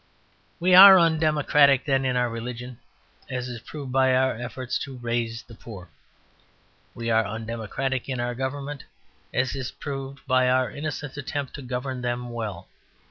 We 0.59 0.73
are 0.73 0.97
undemocratic, 0.99 1.85
then, 1.85 2.05
in 2.05 2.15
our 2.15 2.27
religion, 2.27 2.79
as 3.29 3.47
is 3.47 3.61
proved 3.61 3.91
by 3.91 4.15
our 4.15 4.33
efforts 4.33 4.79
to 4.79 4.97
"raise" 4.97 5.43
the 5.43 5.53
poor. 5.53 5.91
We 6.95 7.11
are 7.11 7.23
undemocratic 7.23 8.09
in 8.09 8.19
our 8.19 8.33
government, 8.33 8.85
as 9.31 9.53
is 9.55 9.69
proved 9.69 10.25
by 10.25 10.49
our 10.49 10.71
innocent 10.71 11.17
attempt 11.17 11.53
to 11.53 11.61
govern 11.61 12.01
them 12.01 12.31
well. 12.31 12.67